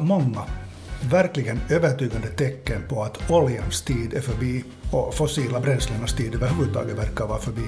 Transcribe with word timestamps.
många 0.00 0.44
verkligen 1.10 1.60
övertygande 1.70 2.28
tecken 2.28 2.82
på 2.88 3.02
att 3.02 3.30
oljans 3.30 3.82
tid 3.82 4.14
är 4.14 4.20
förbi 4.20 4.64
och 4.90 5.14
fossila 5.14 5.60
bränslenas 5.60 6.16
tid 6.16 6.34
överhuvudtaget 6.34 6.98
verkar 6.98 7.26
vara 7.26 7.38
förbi. 7.38 7.66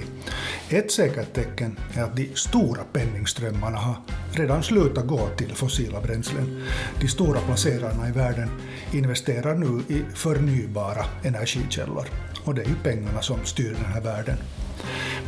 Ett 0.68 0.92
säkert 0.92 1.34
tecken 1.34 1.78
är 1.94 2.02
att 2.02 2.16
de 2.16 2.30
stora 2.34 2.82
penningströmmarna 2.92 3.78
har 3.78 3.96
redan 4.32 4.62
slutat 4.62 5.06
gå 5.06 5.28
till 5.36 5.54
fossila 5.54 6.00
bränslen. 6.00 6.64
De 7.00 7.08
stora 7.08 7.40
placerarna 7.40 8.08
i 8.08 8.12
världen 8.12 8.48
investerar 8.92 9.54
nu 9.54 9.94
i 9.94 10.02
förnybara 10.14 11.04
energikällor 11.24 12.06
och 12.46 12.54
det 12.54 12.62
är 12.62 12.68
ju 12.68 12.74
pengarna 12.82 13.22
som 13.22 13.44
styr 13.44 13.76
den 13.82 13.92
här 13.92 14.00
världen. 14.00 14.36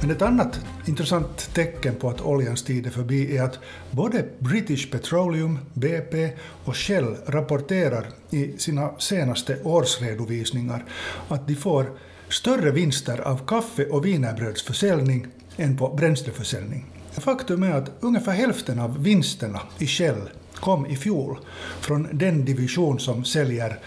Men 0.00 0.10
ett 0.10 0.22
annat 0.22 0.60
intressant 0.86 1.54
tecken 1.54 1.94
på 1.94 2.10
att 2.10 2.20
oljans 2.20 2.62
tid 2.62 2.86
är 2.86 2.90
förbi 2.90 3.36
är 3.36 3.42
att 3.42 3.58
både 3.90 4.24
British 4.38 4.90
Petroleum, 4.90 5.58
BP 5.74 6.30
och 6.64 6.76
Shell 6.76 7.16
rapporterar 7.26 8.06
i 8.30 8.58
sina 8.58 8.90
senaste 8.98 9.62
årsredovisningar 9.62 10.84
att 11.28 11.48
de 11.48 11.54
får 11.54 11.98
större 12.28 12.70
vinster 12.70 13.20
av 13.20 13.46
kaffe 13.46 13.86
och 13.86 14.06
wienerbrödsförsäljning 14.06 15.26
än 15.56 15.76
på 15.76 15.88
bränsleförsäljning. 15.88 16.86
Faktum 17.12 17.62
är 17.62 17.72
att 17.72 17.90
ungefär 18.00 18.32
hälften 18.32 18.78
av 18.78 19.02
vinsterna 19.02 19.60
i 19.78 19.86
Shell 19.86 20.30
kom 20.54 20.86
i 20.86 20.96
fjol 20.96 21.38
från 21.80 22.08
den 22.12 22.44
division 22.44 23.00
som 23.00 23.24
säljer 23.24 23.78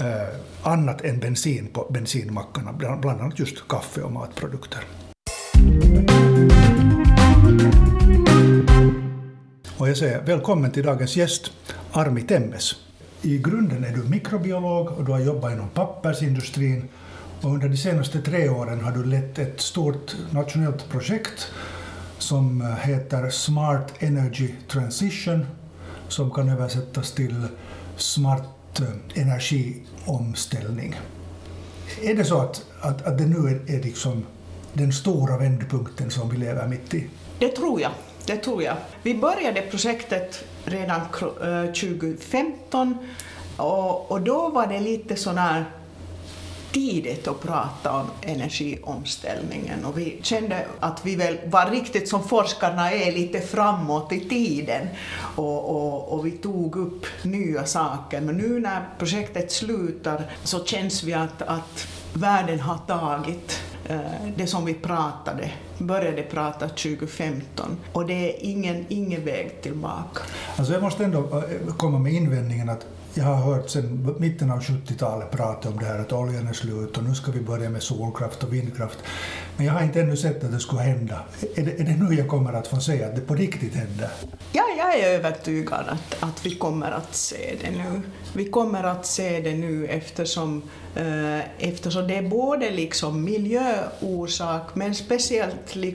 Eh, 0.00 0.28
annat 0.62 1.00
än 1.00 1.20
bensin 1.20 1.68
på 1.72 1.86
bensinmackarna, 1.90 2.72
bland 2.72 3.20
annat 3.20 3.38
just 3.38 3.68
kaffe 3.68 4.02
och 4.02 4.12
matprodukter. 4.12 4.80
Och 9.76 9.88
jag 9.88 9.96
säger 9.96 10.22
välkommen 10.22 10.70
till 10.70 10.82
dagens 10.82 11.16
gäst, 11.16 11.52
Armi 11.92 12.22
Temmes. 12.22 12.74
I 13.22 13.38
grunden 13.38 13.84
är 13.84 13.92
du 13.92 14.02
mikrobiolog 14.02 14.88
och 14.88 15.04
du 15.04 15.12
har 15.12 15.20
jobbat 15.20 15.52
inom 15.52 15.68
pappersindustrin 15.68 16.88
och 17.42 17.50
under 17.50 17.68
de 17.68 17.76
senaste 17.76 18.22
tre 18.22 18.48
åren 18.48 18.84
har 18.84 18.92
du 18.92 19.04
lett 19.04 19.38
ett 19.38 19.60
stort 19.60 20.16
nationellt 20.30 20.88
projekt 20.88 21.52
som 22.18 22.76
heter 22.82 23.30
Smart 23.30 23.92
Energy 23.98 24.48
Transition 24.68 25.46
som 26.08 26.30
kan 26.30 26.48
översättas 26.48 27.12
till 27.12 27.46
smart 27.96 28.59
Eh, 28.78 29.22
energiomställning. 29.22 31.00
Är 32.02 32.14
det 32.14 32.24
så 32.24 32.38
att, 32.38 32.64
att, 32.80 33.06
att 33.06 33.18
det 33.18 33.26
nu 33.26 33.36
är, 33.36 33.76
är 33.76 33.82
liksom 33.82 34.26
den 34.72 34.92
stora 34.92 35.38
vändpunkten 35.38 36.10
som 36.10 36.30
vi 36.30 36.36
lever 36.36 36.66
mitt 36.66 36.94
i? 36.94 37.06
Det 37.38 37.48
tror 37.48 37.80
jag. 37.80 37.90
Det 38.26 38.36
tror 38.36 38.62
jag. 38.62 38.76
Vi 39.02 39.14
började 39.14 39.62
projektet 39.62 40.44
redan 40.64 41.00
2015 41.66 42.98
eh, 43.58 43.64
och, 43.64 44.10
och 44.10 44.20
då 44.20 44.48
var 44.48 44.66
det 44.66 44.80
lite 44.80 45.16
sådär 45.16 45.64
tidigt 46.72 47.28
att 47.28 47.42
prata 47.42 47.92
om 47.92 48.06
energiomställningen. 48.22 49.84
Och 49.84 49.98
vi 49.98 50.18
kände 50.22 50.66
att 50.80 51.06
vi 51.06 51.16
väl 51.16 51.38
var 51.46 51.70
riktigt 51.70 52.08
som 52.08 52.28
forskarna 52.28 52.92
är 52.92 53.12
lite 53.12 53.40
framåt 53.40 54.12
i 54.12 54.20
tiden. 54.28 54.88
Och, 55.36 55.70
och, 55.70 56.08
och 56.08 56.26
vi 56.26 56.30
tog 56.30 56.76
upp 56.76 57.06
nya 57.22 57.64
saker. 57.64 58.20
Men 58.20 58.36
nu 58.36 58.60
när 58.60 58.88
projektet 58.98 59.52
slutar 59.52 60.22
så 60.44 60.64
känns 60.64 61.02
vi 61.02 61.14
att, 61.14 61.42
att 61.42 61.88
världen 62.12 62.60
har 62.60 62.78
tagit 62.78 63.60
eh, 63.88 63.98
det 64.36 64.46
som 64.46 64.64
vi 64.64 64.74
pratade, 64.74 65.50
började 65.78 66.22
prata 66.22 66.68
2015 66.68 67.76
och 67.92 68.06
det 68.06 68.14
är 68.34 68.44
ingen, 68.46 68.86
ingen 68.88 69.24
väg 69.24 69.62
tillbaka. 69.62 70.20
Alltså 70.56 70.72
jag 70.72 70.82
måste 70.82 71.04
ändå 71.04 71.18
eh, 71.18 71.74
komma 71.76 71.98
med 71.98 72.12
invändningen 72.12 72.68
att 72.68 72.86
jag 73.14 73.24
har 73.24 73.36
hört 73.36 73.70
sedan 73.70 74.14
mitten 74.18 74.50
av 74.50 74.60
70-talet 74.60 75.30
prata 75.30 75.68
om 75.68 75.78
det 75.78 75.84
här 75.84 75.98
att 75.98 76.12
oljan 76.12 76.48
är 76.48 76.52
slut 76.52 76.96
och 76.96 77.04
nu 77.04 77.14
ska 77.14 77.32
vi 77.32 77.40
börja 77.40 77.70
med 77.70 77.82
solkraft 77.82 78.44
och 78.44 78.52
vindkraft. 78.52 78.98
Men 79.60 79.66
jag 79.66 79.74
har 79.74 79.82
inte 79.82 80.00
ännu 80.00 80.16
sett 80.16 80.44
att 80.44 80.52
det 80.52 80.60
skulle 80.60 80.80
hända. 80.80 81.20
Är 81.56 81.62
det, 81.62 81.80
är 81.80 81.84
det 81.84 81.96
nu 82.04 82.14
jag 82.14 82.28
kommer 82.28 82.52
att 82.52 82.66
få 82.66 82.80
se 82.80 83.04
att 83.04 83.14
det 83.14 83.20
på 83.20 83.34
riktigt 83.34 83.74
händer? 83.74 84.08
Ja, 84.52 84.64
jag 84.78 84.98
är 84.98 85.14
övertygad 85.14 85.84
att, 85.88 86.22
att 86.22 86.46
vi 86.46 86.54
kommer 86.54 86.90
att 86.90 87.14
se 87.14 87.54
det 87.60 87.70
nu. 87.70 88.02
Vi 88.32 88.44
kommer 88.44 88.84
att 88.84 89.06
se 89.06 89.40
det 89.40 89.54
nu 89.54 89.86
eftersom, 89.86 90.62
eh, 90.96 91.68
eftersom 91.68 92.08
det 92.08 92.16
är 92.16 92.22
både 92.22 92.70
liksom 92.70 93.24
miljöorsak 93.24 94.74
men 94.74 94.94
speciellt 94.94 95.76
eh, 95.76 95.92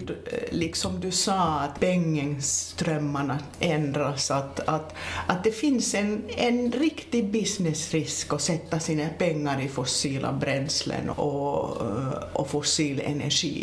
liksom 0.52 1.00
du 1.00 1.12
sa 1.12 1.60
att 1.60 1.80
penningströmmarna 1.80 3.40
ändras, 3.60 4.32
att, 4.32 4.60
att, 4.60 4.94
att 5.28 5.44
det 5.44 5.52
finns 5.52 5.96
en, 5.96 6.24
en 6.38 6.72
riktig 6.72 7.32
businessrisk 7.32 8.34
att 8.34 8.42
sätta 8.42 8.80
sina 8.80 9.10
pengar 9.18 9.62
i 9.62 9.68
fossila 9.68 10.34
bränslen 10.34 11.10
och, 11.10 11.82
eh, 11.82 12.24
och 12.34 12.50
fossil 12.50 13.02
energi. 13.06 13.55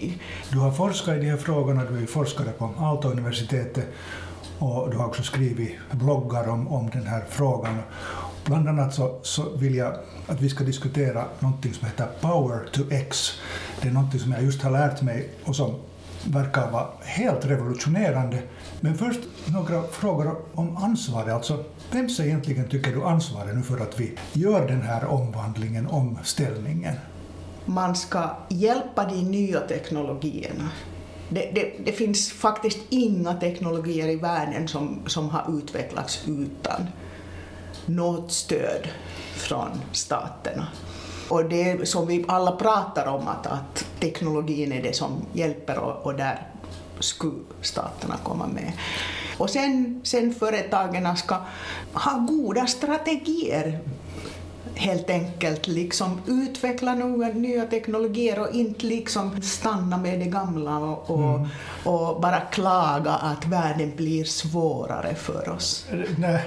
Du 0.52 0.58
har 0.58 0.70
forskat 0.70 1.16
i 1.16 1.20
de 1.20 1.30
här 1.30 1.36
frågorna, 1.36 1.84
du 1.84 2.02
är 2.02 2.06
forskare 2.06 2.52
på 2.52 2.70
Aalto-universitetet 2.78 3.86
och 4.58 4.90
du 4.90 4.96
har 4.96 5.06
också 5.06 5.22
skrivit 5.22 5.78
bloggar 5.90 6.48
om, 6.48 6.68
om 6.68 6.90
den 6.90 7.06
här 7.06 7.24
frågan. 7.28 7.78
Bland 8.44 8.68
annat 8.68 8.94
så, 8.94 9.18
så 9.22 9.56
vill 9.56 9.74
jag 9.74 9.94
att 10.26 10.40
vi 10.40 10.48
ska 10.48 10.64
diskutera 10.64 11.24
någonting 11.38 11.74
som 11.74 11.86
heter 11.86 12.06
Power 12.20 12.68
to 12.72 12.82
X. 12.90 13.32
Det 13.82 13.88
är 13.88 13.92
någonting 13.92 14.20
som 14.20 14.32
jag 14.32 14.42
just 14.42 14.62
har 14.62 14.70
lärt 14.70 15.02
mig 15.02 15.28
och 15.44 15.56
som 15.56 15.74
verkar 16.24 16.70
vara 16.70 16.86
helt 17.00 17.46
revolutionerande. 17.46 18.42
Men 18.80 18.98
först 18.98 19.20
några 19.46 19.82
frågor 19.82 20.36
om 20.54 20.76
ansvaret. 20.76 21.34
Alltså, 21.34 21.64
vems 21.92 22.20
egentligen 22.20 22.68
tycker 22.68 22.92
du 22.92 23.04
ansvaret 23.04 23.56
nu 23.56 23.62
för 23.62 23.80
att 23.80 24.00
vi 24.00 24.18
gör 24.32 24.68
den 24.68 24.82
här 24.82 25.04
omvandlingen, 25.04 25.86
omställningen? 25.86 26.94
Man 27.64 27.96
ska 27.96 28.30
hjälpa 28.48 29.04
de 29.04 29.22
nya 29.22 29.60
teknologierna. 29.60 30.70
Det, 31.28 31.50
det, 31.54 31.72
det, 31.84 31.92
finns 31.92 32.32
faktiskt 32.32 32.78
inga 32.88 33.34
teknologier 33.34 34.08
i 34.08 34.16
världen 34.16 34.68
som, 34.68 35.02
som 35.06 35.28
har 35.28 35.58
utvecklats 35.58 36.24
utan 36.28 36.86
något 37.86 38.32
stöd 38.32 38.88
från 39.34 39.68
staterna. 39.92 40.66
Och 41.28 41.44
det 41.44 41.88
som 41.88 42.06
vi 42.06 42.24
alla 42.28 42.52
pratar 42.52 43.06
om, 43.06 43.28
att, 43.28 43.46
att 43.46 43.84
teknologin 44.00 44.72
är 44.72 44.82
det 44.82 44.96
som 44.96 45.26
hjälper 45.32 45.78
och, 45.78 46.06
och 46.06 46.14
där 46.14 46.48
skulle 46.98 47.42
staterna 47.60 48.16
komma 48.22 48.46
med. 48.46 48.72
Och 49.38 49.50
sen, 49.50 50.00
sen 50.04 50.34
företagen 50.34 51.16
ska 51.16 51.36
ha 51.92 52.18
goda 52.18 52.66
strategier 52.66 53.80
helt 54.74 55.10
enkelt 55.10 55.66
liksom 55.66 56.20
utveckla 56.26 56.94
nya 56.94 57.66
teknologier 57.66 58.40
och 58.40 58.54
inte 58.54 58.86
liksom 58.86 59.42
stanna 59.42 59.96
med 59.96 60.18
det 60.18 60.26
gamla 60.26 60.78
och, 60.78 61.10
och, 61.10 61.34
mm. 61.36 61.48
och 61.84 62.20
bara 62.20 62.40
klaga 62.40 63.10
att 63.10 63.46
världen 63.46 63.92
blir 63.96 64.24
svårare 64.24 65.14
för 65.14 65.48
oss. 65.48 65.86
Nej, 66.18 66.42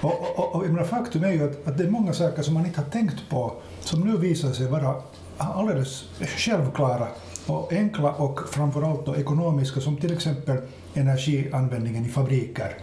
och, 0.00 0.38
och, 0.38 0.54
och, 0.54 0.64
och 0.80 0.86
faktum 0.86 1.24
är 1.24 1.32
ju 1.32 1.50
att, 1.50 1.68
att 1.68 1.78
det 1.78 1.84
är 1.84 1.90
många 1.90 2.12
saker 2.12 2.42
som 2.42 2.54
man 2.54 2.66
inte 2.66 2.80
har 2.80 2.90
tänkt 2.90 3.28
på 3.30 3.52
som 3.80 4.00
nu 4.00 4.16
visar 4.16 4.52
sig 4.52 4.66
vara 4.66 4.94
alldeles 5.36 6.04
självklara 6.36 7.08
och 7.46 7.72
enkla 7.72 8.12
och 8.12 8.40
framförallt 8.48 9.06
då 9.06 9.16
ekonomiska 9.16 9.80
som 9.80 9.96
till 9.96 10.12
exempel 10.12 10.56
energianvändningen 10.94 12.06
i 12.06 12.08
fabriker 12.08 12.76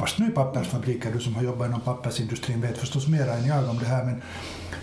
fast 0.00 0.18
nu 0.18 0.30
pappersfabriker, 0.30 1.12
du 1.12 1.20
som 1.20 1.34
har 1.34 1.42
jobbat 1.42 1.68
inom 1.68 1.80
pappersindustrin 1.80 2.60
vet 2.60 2.78
förstås 2.78 3.08
mer 3.08 3.28
än 3.28 3.46
jag 3.46 3.70
om 3.70 3.78
det 3.78 3.84
här, 3.84 4.04
men, 4.04 4.22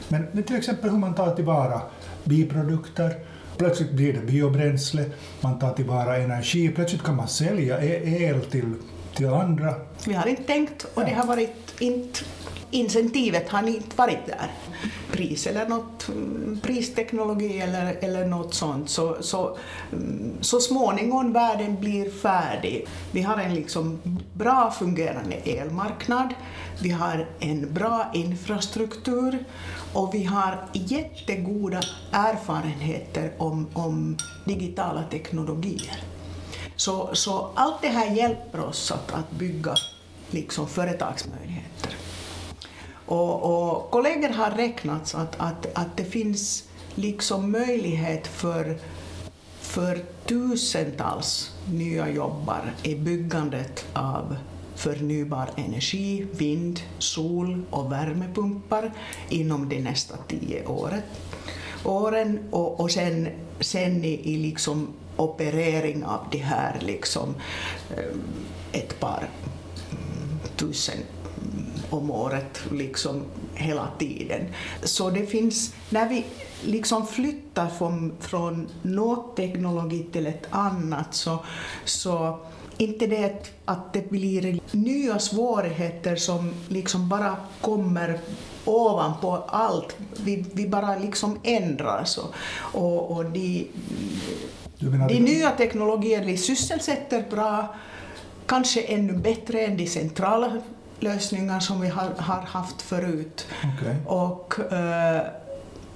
men, 0.07 0.27
men 0.31 0.43
till 0.43 0.55
exempel 0.55 0.89
hur 0.89 0.97
man 0.97 1.15
tar 1.15 1.35
tillvara 1.35 1.81
biprodukter, 2.23 3.15
plötsligt 3.57 3.91
blir 3.91 4.13
det 4.13 4.19
biobränsle, 4.19 5.05
man 5.41 5.59
tar 5.59 5.73
tillvara 5.73 6.17
energi, 6.17 6.69
plötsligt 6.69 7.03
kan 7.03 7.15
man 7.15 7.27
sälja 7.27 7.81
e- 7.81 8.23
el 8.23 8.41
till, 8.41 8.73
till 9.15 9.27
andra. 9.27 9.73
Vi 10.05 10.13
har 10.13 10.27
inte 10.27 10.43
tänkt 10.43 10.85
och 10.93 11.05
det 11.05 11.13
har 11.13 11.27
varit 11.27 11.75
inte 11.79 12.19
incentivet 12.71 13.49
har 13.49 13.67
inte 13.67 13.95
varit 13.95 14.25
där. 14.25 14.51
Pris 15.11 15.47
eller 15.47 15.67
något, 15.67 16.07
mm, 16.07 16.59
pristeknologi 16.63 17.59
eller, 17.59 17.97
eller 18.01 18.25
något 18.25 18.53
sånt. 18.53 18.89
Så, 18.89 19.17
så, 19.21 19.57
mm, 19.91 20.31
så 20.41 20.59
småningom 20.59 21.33
världen 21.33 21.79
blir 21.79 22.09
färdig. 22.09 22.87
Vi 23.11 23.21
har 23.21 23.37
en 23.37 23.53
liksom 23.53 23.99
bra 24.33 24.71
fungerande 24.71 25.35
elmarknad, 25.35 26.33
vi 26.81 26.89
har 26.89 27.27
en 27.39 27.73
bra 27.73 28.11
infrastruktur 28.13 29.45
och 29.93 30.13
vi 30.13 30.23
har 30.23 30.65
jättegoda 30.73 31.81
erfarenheter 32.11 33.31
om, 33.37 33.67
om 33.73 34.17
digitala 34.45 35.03
teknologier. 35.03 36.03
Så, 36.75 37.09
så 37.13 37.49
allt 37.55 37.81
det 37.81 37.87
här 37.87 38.15
hjälper 38.15 38.59
oss 38.59 38.91
att, 38.91 39.11
att 39.11 39.31
bygga 39.31 39.75
liksom 40.31 40.67
företagsmöjligheter. 40.67 41.66
Och, 43.07 43.43
och 43.43 43.91
kollegor 43.91 44.29
har 44.29 44.51
räknat 44.51 45.15
att, 45.15 45.35
att, 45.39 45.67
att 45.73 45.97
det 45.97 46.05
finns 46.05 46.63
liksom 46.95 47.51
möjlighet 47.51 48.27
för, 48.27 48.77
för 49.61 49.99
tusentals 50.25 51.51
nya 51.71 52.09
jobbar 52.09 52.73
i 52.83 52.95
byggandet 52.95 53.85
av 53.93 54.35
förnybar 54.75 55.49
energi, 55.55 56.27
vind, 56.31 56.79
sol 56.99 57.61
och 57.69 57.91
värmepumpar 57.91 58.91
inom 59.29 59.69
de 59.69 59.79
nästa 59.81 60.17
tio 60.27 60.65
året, 60.65 61.03
åren 61.83 62.39
och, 62.51 62.79
och 62.79 62.91
sen, 62.91 63.29
sen 63.59 64.03
i, 64.03 64.33
i 64.33 64.37
liksom 64.37 64.87
operering 65.17 66.05
av 66.05 66.19
det 66.31 66.37
här 66.37 66.79
liksom 66.81 67.35
eh, 67.97 68.79
ett 68.81 68.99
par 68.99 69.29
tusen 70.55 70.97
om 71.89 72.11
året 72.11 72.61
liksom 72.71 73.23
hela 73.53 73.87
tiden. 73.99 74.41
Så 74.83 75.09
det 75.09 75.25
finns, 75.25 75.73
när 75.89 76.09
vi 76.09 76.25
liksom 76.63 77.07
flyttar 77.07 77.67
från, 77.67 78.13
från 78.19 78.67
något 78.81 79.35
teknologi 79.35 80.05
till 80.11 80.27
ett 80.27 80.47
annat 80.49 81.15
så, 81.15 81.39
så 81.85 82.39
inte 82.77 83.07
det 83.07 83.51
att 83.65 83.93
det 83.93 84.09
blir 84.09 84.59
nya 84.71 85.19
svårigheter 85.19 86.15
som 86.15 86.53
liksom 86.67 87.09
bara 87.09 87.35
kommer 87.61 88.19
ovanpå 88.65 89.31
allt. 89.47 89.97
Vi, 90.23 90.45
vi 90.53 90.67
bara 90.67 90.97
liksom 90.97 91.39
ändras 91.43 92.17
och, 92.17 92.33
och, 92.71 93.11
och 93.11 93.25
de, 93.25 93.67
de 95.09 95.19
nya 95.19 95.51
teknologierna 95.51 96.37
sysselsätter 96.37 97.25
bra, 97.29 97.75
kanske 98.45 98.81
ännu 98.81 99.13
bättre 99.13 99.61
än 99.61 99.77
de 99.77 99.87
centrala 99.87 100.61
lösningar 100.99 101.59
som 101.59 101.81
vi 101.81 101.87
har, 101.87 102.09
har 102.17 102.41
haft 102.41 102.81
förut. 102.81 103.47
Okay. 103.77 103.95
Och, 104.05 104.59
eh, 104.73 105.21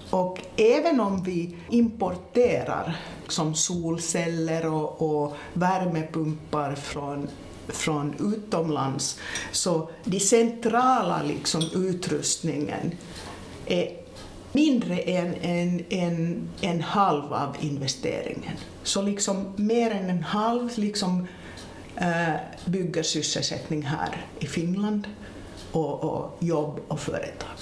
och 0.10 0.40
även 0.58 1.00
om 1.00 1.24
vi 1.24 1.58
importerar 1.70 2.98
som 3.28 3.56
solceller 3.56 4.74
och, 4.74 5.02
och 5.02 5.38
värmepumpar 5.54 6.76
från 6.76 7.28
från 7.68 8.34
utomlands, 8.34 9.20
så 9.52 9.90
den 10.04 10.20
centrala 10.20 11.24
liksom, 11.24 11.62
utrustningen 11.76 12.92
är 13.66 13.92
mindre 14.52 14.98
än 14.98 15.36
en, 15.42 15.86
en, 15.90 16.50
en 16.62 16.82
halv 16.82 17.34
av 17.34 17.56
investeringen. 17.60 18.58
Så 18.84 19.02
liksom 19.02 19.54
mer 19.56 19.92
än 19.92 20.10
en 20.10 20.24
halv 20.24 20.70
liksom, 20.76 21.28
bygger 22.66 23.04
sysselsättning 23.04 23.82
här 23.82 24.26
i 24.40 24.46
Finland 24.46 25.08
och, 25.72 26.04
och 26.04 26.38
jobb 26.40 26.80
och 26.88 27.00
företag. 27.00 27.56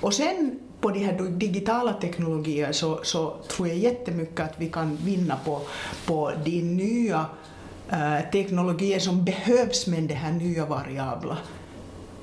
Och 0.00 0.14
sen 0.14 0.60
på 0.80 0.90
de 0.90 1.04
här 1.04 1.30
digitala 1.30 1.92
teknologier 1.92 2.72
så, 2.72 3.00
så 3.02 3.36
tror 3.48 3.68
jag 3.68 3.76
jättemycket 3.78 4.40
att 4.40 4.54
vi 4.56 4.68
kan 4.68 4.96
vinna 4.96 5.38
på, 5.44 5.60
på 6.06 6.32
de 6.44 6.62
nya 6.62 7.26
äh, 7.90 8.30
teknologier 8.32 8.98
som 8.98 9.24
behövs 9.24 9.86
med 9.86 10.02
den 10.02 10.16
här 10.16 10.32
nya 10.32 10.66
variabla 10.66 11.38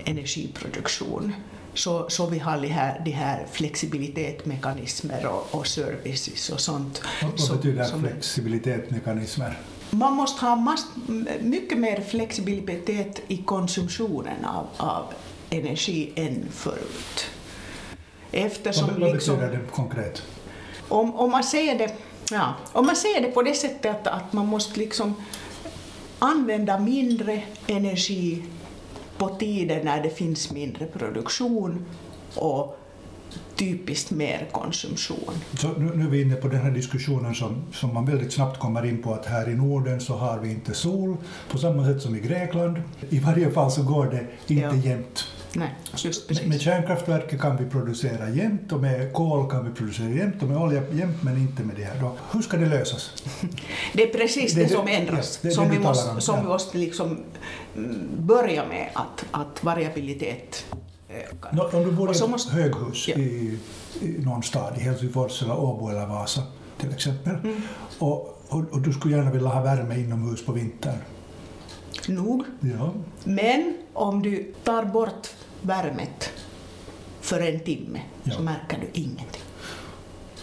energiproduktion. 0.06 1.34
Så, 1.74 2.10
så 2.10 2.26
vi 2.26 2.40
har 2.40 2.62
de 2.62 2.68
här, 2.68 3.02
de 3.06 3.12
här 3.12 3.46
flexibilitetmekanismer 3.52 5.26
och, 5.28 5.56
och 5.56 5.68
services 5.68 6.50
och 6.50 6.60
sånt. 6.60 7.02
Vad 7.22 7.58
betyder 7.58 8.00
flexibilitetmekanismer? 8.00 9.58
Man 9.94 10.14
måste 10.14 10.46
ha 10.46 10.76
mycket 11.42 11.78
mer 11.78 12.02
flexibilitet 12.02 13.22
i 13.28 13.38
konsumtionen 13.38 14.46
av, 14.46 14.68
av 14.78 15.04
energi 15.50 16.12
än 16.16 16.46
förut. 16.52 17.26
Eftersom 18.32 18.88
vad, 18.88 19.00
vad 19.00 19.14
liksom, 19.14 19.40
betyder 19.40 19.58
det 19.58 19.72
konkret? 19.72 20.22
Om, 20.88 21.16
om, 21.16 21.32
man 21.32 21.44
säger 21.44 21.78
det, 21.78 21.94
ja, 22.32 22.54
om 22.72 22.86
man 22.86 22.96
säger 22.96 23.22
det 23.22 23.28
på 23.28 23.42
det 23.42 23.54
sättet 23.54 23.92
att, 23.92 24.08
att 24.08 24.34
man 24.34 24.48
måste 24.48 24.80
liksom 24.80 25.16
använda 26.20 26.80
mindre 26.80 27.44
energi 27.68 28.44
på 29.18 29.30
tider 29.30 29.84
när 29.84 30.04
det 30.04 30.10
finns 30.10 30.52
mindre 30.52 30.86
produktion 30.86 31.86
och 32.36 32.83
typiskt 33.56 34.12
mer 34.12 34.48
konsumtion. 34.52 35.34
Så 35.58 35.68
nu, 35.78 35.92
nu 35.96 36.06
är 36.06 36.10
vi 36.10 36.22
inne 36.22 36.36
på 36.36 36.48
den 36.48 36.62
här 36.62 36.72
diskussionen 36.72 37.36
som, 37.36 37.64
som 37.72 37.94
man 37.94 38.06
väldigt 38.06 38.34
snabbt 38.34 38.60
kommer 38.60 38.86
in 38.86 39.02
på 39.02 39.14
att 39.14 39.26
här 39.26 39.50
i 39.50 39.56
Norden 39.56 40.02
så 40.02 40.16
har 40.16 40.40
vi 40.40 40.52
inte 40.52 40.74
sol 40.74 41.18
på 41.52 41.58
samma 41.58 41.86
sätt 41.86 42.02
som 42.02 42.16
i 42.16 42.20
Grekland. 42.20 42.82
I 43.10 43.20
varje 43.20 43.52
fall 43.52 43.72
så 43.72 43.84
går 43.84 44.06
det 44.06 44.54
inte 44.54 44.66
ja. 44.66 44.76
jämnt. 44.76 45.26
Nej, 45.56 45.70
just 45.98 46.28
precis. 46.28 46.48
Med 46.48 46.62
kärnkraftverket 46.62 47.42
kan 47.42 47.58
vi 47.58 47.70
producera 47.70 48.30
jämt 48.30 48.72
och 48.72 48.82
med 48.82 49.14
kol 49.14 49.50
kan 49.50 49.66
vi 49.66 49.72
producera 49.72 50.10
jämt 50.10 50.44
och 50.44 50.50
med 50.50 50.58
olja 50.58 50.84
jämt 50.92 51.24
men 51.24 51.38
inte 51.38 51.64
med 51.64 51.76
det 51.76 51.84
här. 51.84 52.00
Då, 52.02 52.18
hur 52.32 52.42
ska 52.42 52.58
det 52.58 52.66
lösas? 52.66 53.24
det 53.94 54.04
är 54.04 54.14
precis 54.20 54.54
det, 54.54 54.64
det 54.64 54.70
som 54.70 54.88
ändras, 54.88 55.40
ja, 55.42 55.50
det, 55.50 55.56
som, 55.56 55.70
vi 55.70 55.80
måste, 55.80 56.22
som 56.22 56.42
vi 56.42 56.48
måste 56.48 56.78
liksom 56.78 57.18
mm, 57.76 58.10
börja 58.18 58.68
med 58.68 58.90
att, 58.94 59.26
att 59.32 59.64
variabilitet 59.64 60.66
ökar. 61.14 61.54
No, 61.54 61.78
om 61.78 61.84
du 61.84 61.92
bor 61.92 62.10
i 62.10 62.16
ett 62.16 62.30
måste, 62.30 62.52
höghus 62.52 63.08
ja. 63.08 63.16
i, 63.16 63.60
i 64.02 64.08
någon 64.20 64.44
stad, 64.44 64.74
i 64.78 64.80
Helsingfors 64.80 65.42
eller 65.42 65.60
Åbo 65.60 65.90
eller 65.90 66.06
Vasa 66.06 66.42
till 66.78 66.94
exempel, 66.94 67.36
mm. 67.36 67.62
och, 68.00 68.44
och, 68.50 68.64
och, 68.72 68.82
du 68.82 68.94
skulle 68.94 69.16
gärna 69.16 69.32
vilja 69.32 69.50
ha 69.50 69.62
värme 69.62 70.00
inomhus 70.00 70.46
på 70.46 70.52
vintern. 70.52 70.98
Nog. 72.08 72.44
Ja. 72.60 72.94
Men 73.24 73.78
om 73.94 74.22
du 74.22 74.54
tar 74.64 74.86
bort 74.86 75.28
värmet 75.62 76.30
för 77.22 77.40
en 77.40 77.60
timme 77.60 78.02
ja. 78.24 78.34
så 78.34 78.42
märker 78.42 78.80
du 78.80 79.02
ingenting. 79.02 79.42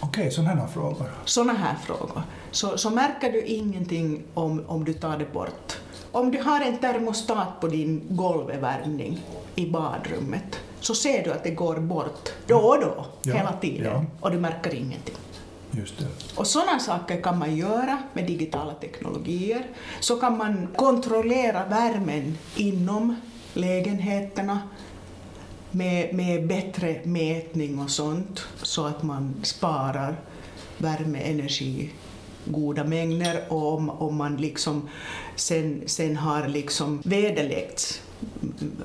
Okej, 0.00 0.08
okay, 0.08 0.30
sådana 0.30 0.60
här 0.60 0.66
frågor. 0.66 1.10
Sådana 1.24 1.52
här 1.52 1.76
frågor. 1.84 2.22
Så, 2.50 2.78
så 2.78 2.90
märker 2.90 3.32
du 3.32 3.42
ingenting 3.42 4.22
om, 4.34 4.64
om 4.66 4.84
du 4.84 4.92
tar 4.92 5.18
det 5.18 5.32
bort. 5.32 5.76
Om 6.12 6.30
du 6.30 6.42
har 6.42 6.60
en 6.60 6.78
termostat 6.78 7.60
på 7.60 7.68
din 7.68 8.02
golvvärmning 8.08 9.20
i 9.54 9.70
badrummet 9.70 10.60
så 10.80 10.94
ser 10.94 11.24
du 11.24 11.32
att 11.32 11.44
det 11.44 11.50
går 11.50 11.76
bort 11.76 12.28
då 12.46 12.56
och 12.56 12.80
då, 12.80 13.06
ja, 13.22 13.34
hela 13.34 13.52
tiden, 13.52 13.92
ja. 13.92 14.04
och 14.20 14.30
du 14.30 14.38
märker 14.38 14.74
ingenting. 14.74 15.14
Och 16.34 16.46
sådana 16.46 16.78
saker 16.78 17.20
kan 17.20 17.38
man 17.38 17.56
göra 17.56 18.02
med 18.12 18.26
digitala 18.26 18.74
teknologier. 18.74 19.66
Så 20.00 20.16
kan 20.16 20.38
man 20.38 20.68
kontrollera 20.76 21.64
värmen 21.66 22.38
inom 22.56 23.16
lägenheterna 23.54 24.60
med, 25.70 26.14
med 26.14 26.46
bättre 26.46 27.00
mätning 27.04 27.78
och 27.78 27.90
sånt 27.90 28.40
så 28.62 28.86
att 28.86 29.02
man 29.02 29.34
sparar 29.42 30.16
värmeenergi 30.78 31.90
goda 32.44 32.84
mängder 32.84 33.44
och 33.48 33.74
om, 33.74 33.90
om 33.90 34.16
man 34.16 34.36
liksom 34.36 34.88
sen, 35.36 35.82
sen 35.86 36.16
har 36.16 36.48
liksom 36.48 37.02
vederläggt 37.04 38.02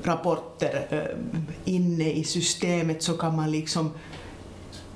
rapporter 0.03 0.87
äh, 0.89 1.73
inne 1.73 2.11
i 2.11 2.23
systemet 2.23 3.03
så 3.03 3.13
kan 3.17 3.35
man 3.35 3.51
liksom 3.51 3.91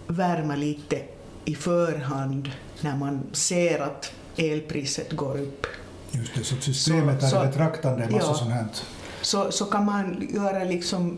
värma 0.08 0.56
lite 0.56 1.02
i 1.46 1.56
förhand 1.56 2.52
när 2.82 2.98
man 2.98 3.24
ser 3.32 3.80
att 3.80 4.12
elpriset 4.36 5.12
går 5.12 5.38
upp. 5.42 5.68
Just 6.12 6.36
det, 6.36 6.44
så 6.44 6.56
systemet 6.56 7.30
så, 7.30 7.36
är 7.36 7.44
i 7.44 7.48
betraktande 7.48 8.10
massa 8.10 8.28
ja, 8.28 8.34
sånt 8.34 8.52
här. 8.52 8.66
Så, 9.22 9.52
så 9.52 9.66
kan 9.66 9.86
man 9.86 10.28
göra 10.34 10.64
liksom 10.64 11.18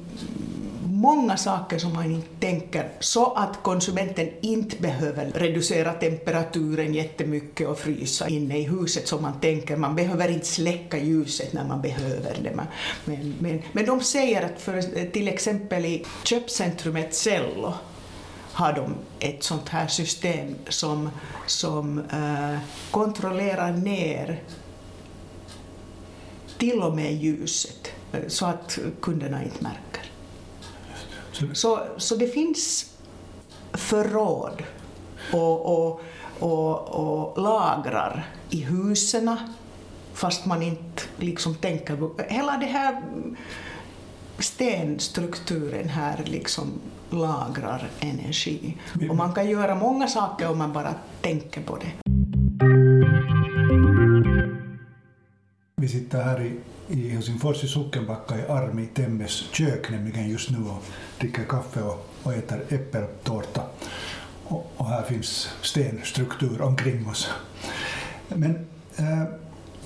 många 1.01 1.37
saker 1.37 1.77
som 1.77 1.93
man 1.93 2.11
inte 2.11 2.27
tänker 2.39 2.89
så 2.99 3.33
att 3.33 3.63
konsumenten 3.63 4.29
inte 4.41 4.81
behöver 4.81 5.25
reducera 5.25 5.93
temperaturen 5.93 6.93
jättemycket 6.93 7.67
och 7.67 7.79
frysa 7.79 8.27
inne 8.27 8.57
i 8.57 8.63
huset 8.63 9.07
som 9.07 9.21
man 9.21 9.39
tänker. 9.39 9.75
Man 9.75 9.95
behöver 9.95 10.29
inte 10.29 10.45
släcka 10.45 10.97
ljuset 10.97 11.53
när 11.53 11.65
man 11.67 11.81
behöver 11.81 12.37
det. 12.43 12.51
Men, 13.05 13.35
men, 13.39 13.61
men 13.71 13.85
de 13.85 14.01
säger 14.01 14.45
att 14.45 14.61
för, 14.61 15.11
till 15.11 15.27
exempel 15.27 15.85
i 15.85 16.05
köpcentrumet 16.23 17.15
Cello 17.15 17.73
har 18.53 18.73
de 18.73 18.95
ett 19.19 19.43
sånt 19.43 19.69
här 19.69 19.87
system 19.87 20.55
som, 20.69 21.09
som 21.45 21.99
äh, 21.99 22.59
kontrollerar 22.91 23.71
ner 23.71 24.43
till 26.57 26.81
och 26.81 26.95
med 26.95 27.13
ljuset 27.13 27.91
eh, 28.11 28.19
så 28.27 28.45
att 28.45 28.79
kunderna 29.01 29.43
inte 29.43 29.63
märker. 29.63 29.90
Så, 31.53 31.79
så 31.97 32.15
det 32.15 32.27
finns 32.27 32.93
förråd 33.73 34.63
och, 35.33 35.65
och, 35.65 36.01
och, 36.39 36.89
och 36.89 37.41
lagrar 37.41 38.29
i 38.49 38.61
husen 38.63 39.37
fast 40.13 40.45
man 40.45 40.61
inte 40.61 41.03
liksom 41.17 41.55
tänker 41.55 41.95
på... 41.95 42.11
Hela 42.29 42.57
det 42.57 42.65
här 42.65 43.01
stenstrukturen 44.39 45.89
här 45.89 46.23
liksom 46.25 46.71
lagrar 47.09 47.89
energi. 47.99 48.77
Och 49.09 49.15
man 49.15 49.33
kan 49.33 49.49
göra 49.49 49.75
många 49.75 50.07
saker 50.07 50.49
om 50.49 50.57
man 50.57 50.73
bara 50.73 50.95
tänker 51.21 51.61
på 51.61 51.77
det. 51.77 51.91
Vi 55.81 55.87
sitter 55.87 56.23
här 56.23 56.41
i 56.41 56.51
i 56.91 57.09
Helsingfors 57.09 57.63
i 57.63 57.67
Sockenbacka 57.67 58.35
i 58.37 58.41
Armi 58.49 58.87
Temmes 58.93 59.43
kök 59.51 59.89
nämligen 59.89 60.29
just 60.29 60.49
nu 60.49 60.57
och 60.57 60.83
dricker 61.19 61.43
kaffe 61.43 61.81
och, 61.81 62.07
och 62.23 62.33
äter 62.33 62.63
äppeltårta. 62.69 63.61
Och, 64.43 64.71
och, 64.77 64.85
här 64.85 65.03
finns 65.03 65.49
stenstruktur 65.61 66.61
omkring 66.61 67.07
oss. 67.07 67.29
Men 68.27 68.67
äh, 68.97 69.23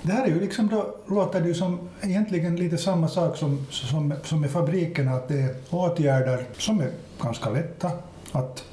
Det 0.01 0.11
här 0.11 0.23
är 0.23 0.27
ju 0.27 0.39
liksom 0.39 0.67
då, 0.67 0.95
låter 1.07 1.41
det 1.41 1.47
ju 1.47 1.53
som 1.53 1.89
egentligen 2.01 2.55
lite 2.55 2.77
samma 2.77 3.07
sak 3.07 3.37
som, 3.37 3.67
som, 3.69 4.13
som 4.23 4.41
med 4.41 4.51
fabrikerna, 4.51 5.11
att 5.11 5.27
det 5.27 5.41
är 5.41 5.55
åtgärder 5.69 6.45
som 6.57 6.79
är 6.79 6.91
ganska 7.21 7.49
lätta 7.49 7.91
att 8.31 8.63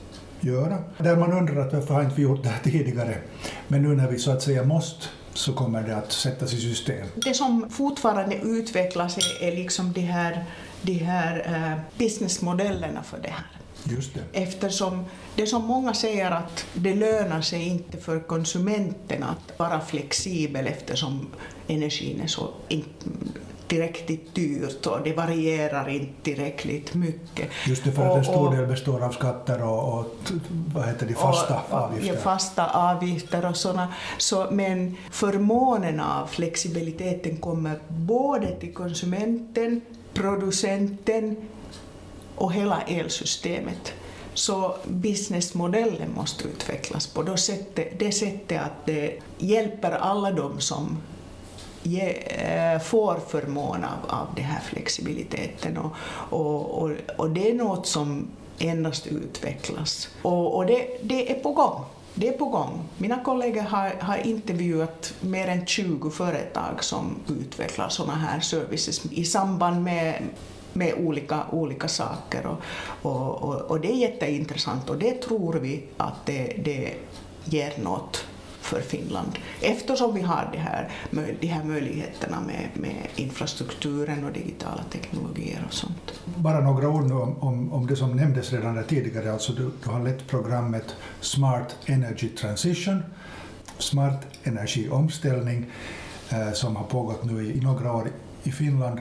göra. 0.40 0.78
Där 0.98 1.16
man 1.16 1.32
undrar 1.32 1.66
att 1.66 1.72
varför 1.72 1.94
har 1.94 2.02
inte 2.02 2.16
vi 2.16 2.22
gjort 2.22 2.42
det 2.42 2.48
här 2.48 2.62
tidigare? 2.62 3.16
Men 3.68 3.82
nu 3.82 3.96
när 3.96 4.08
vi 4.08 4.18
så 4.18 4.30
att 4.30 4.42
säga 4.42 4.64
måste 4.64 5.06
så 5.34 5.52
kommer 5.52 5.82
det 5.82 5.96
att 5.96 6.12
sättas 6.12 6.52
i 6.52 6.60
system. 6.60 7.06
Det 7.14 7.34
som 7.34 7.70
fortfarande 7.70 8.36
utvecklas 8.36 9.18
är, 9.18 9.48
är 9.48 9.56
liksom 9.56 9.92
de 9.92 10.00
här, 10.00 10.44
de 10.82 10.92
här 10.92 11.38
uh, 11.48 11.80
businessmodellerna 11.98 13.02
för 13.02 13.18
det 13.18 13.30
här. 13.30 13.46
Just 13.84 14.14
det. 14.14 14.20
Eftersom 14.32 15.04
det 15.36 15.46
som 15.46 15.64
många 15.64 15.94
säger 15.94 16.30
att 16.30 16.66
det 16.74 16.94
lönar 16.94 17.40
sig 17.40 17.68
inte 17.68 17.98
för 17.98 18.20
konsumenten 18.20 19.22
att 19.22 19.58
vara 19.58 19.80
flexibel 19.80 20.66
eftersom 20.66 21.26
energin 21.68 22.20
är 22.20 22.26
så 22.26 22.50
tillräckligt 23.72 24.34
dyrt 24.34 24.86
och 24.86 25.02
det 25.04 25.12
varierar 25.12 25.88
inte 25.88 26.22
tillräckligt 26.22 26.94
mycket. 26.94 27.48
Just 27.66 27.84
det, 27.84 27.92
för 27.92 28.06
att 28.06 28.16
en 28.18 28.24
stor 28.24 28.56
del 28.56 28.66
består 28.66 29.04
av 29.04 29.12
skatter 29.12 29.62
och, 29.62 29.98
och 29.98 30.06
vad 30.74 30.86
heter 30.86 31.06
det, 31.06 31.14
fasta 31.14 31.60
och, 31.70 31.78
avgifter. 31.78 32.14
Ja, 32.14 32.20
fasta 32.20 32.66
avgifter 32.66 33.48
och 33.48 33.56
sådana. 33.56 33.94
Så, 34.18 34.46
men 34.50 34.96
förmånen 35.10 36.00
av 36.00 36.26
flexibiliteten 36.26 37.36
kommer 37.36 37.78
både 37.88 38.60
till 38.60 38.74
konsumenten, 38.74 39.80
producenten 40.14 41.36
och 42.36 42.52
hela 42.52 42.80
elsystemet. 42.80 43.92
Så 44.34 44.76
businessmodellen 44.86 46.14
måste 46.14 46.44
utvecklas 46.48 47.06
på 47.06 47.22
det 47.22 47.36
sättet, 47.36 47.98
det 47.98 48.12
sättet 48.12 48.60
att 48.60 48.86
det 48.86 49.18
hjälper 49.38 49.90
alla 49.90 50.30
de 50.30 50.60
som 50.60 50.98
ge, 51.82 52.10
eh, 52.26 52.80
får 52.80 53.20
förmån 53.28 53.84
av, 53.84 54.18
av 54.18 54.26
den 54.36 54.44
här 54.44 54.60
flexibiliteten. 54.60 55.76
Och, 55.76 55.92
och, 56.40 56.82
och, 56.82 56.90
och, 57.16 57.30
det 57.30 57.50
är 57.50 57.54
något 57.54 57.86
som 57.86 58.28
endast 58.58 59.06
utvecklas. 59.06 60.08
Och, 60.22 60.56
och 60.56 60.66
det, 60.66 60.86
det 61.02 61.30
är 61.30 61.34
på 61.34 61.52
gång. 61.52 61.84
Det 62.14 62.28
är 62.28 62.32
på 62.32 62.44
gång. 62.44 62.80
Mina 62.98 63.24
kollegor 63.24 63.62
har, 63.62 63.92
har 64.00 64.26
intervjuat 64.26 65.14
mer 65.20 65.48
än 65.48 65.66
20 65.66 66.10
företag 66.10 66.84
som 66.84 67.16
utvecklar 67.28 67.88
sådana 67.88 68.14
här 68.14 68.40
services 68.40 69.04
i 69.10 69.24
samband 69.24 69.82
med 69.82 70.22
med 70.72 70.94
olika, 70.94 71.42
olika 71.50 71.88
saker. 71.88 72.46
Och, 72.46 72.60
och, 73.12 73.42
och, 73.42 73.60
och, 73.60 73.80
det 73.80 73.92
är 73.92 73.96
jätteintressant 73.96 74.90
och 74.90 74.98
det 74.98 75.22
tror 75.22 75.54
vi 75.54 75.84
att 75.96 76.26
det, 76.26 76.56
det 76.64 76.94
ger 77.44 77.72
något 77.82 78.24
för 78.62 78.80
Finland 78.80 79.38
eftersom 79.60 80.14
vi 80.14 80.20
har 80.20 80.48
de 80.52 80.58
här, 80.58 80.88
de 81.40 81.46
här 81.46 81.64
möjligheterna 81.64 82.40
med, 82.40 82.68
med 82.74 83.06
infrastrukturen 83.16 84.24
och 84.24 84.32
digitala 84.32 84.82
teknologier 84.92 85.64
och 85.66 85.74
sånt. 85.74 86.20
Bara 86.36 86.60
några 86.60 86.88
ord 86.88 87.12
om, 87.12 87.38
om, 87.38 87.72
om 87.72 87.86
det 87.86 87.96
som 87.96 88.16
nämndes 88.16 88.52
redan 88.52 88.84
tidigare, 88.84 89.32
alltså 89.32 89.52
du, 89.52 89.70
du 89.84 89.90
har 89.90 90.02
lett 90.04 90.26
programmet 90.26 90.96
Smart 91.20 91.76
Energy 91.86 92.28
Transition, 92.28 93.02
smart 93.78 94.26
energiomställning, 94.42 95.66
eh, 96.30 96.52
som 96.52 96.76
har 96.76 96.84
pågått 96.84 97.24
nu 97.24 97.46
i, 97.46 97.58
i 97.58 97.60
några 97.60 97.92
år 97.92 98.10
i 98.42 98.52
Finland. 98.52 99.00